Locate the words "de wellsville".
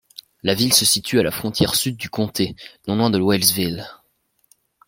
3.11-3.85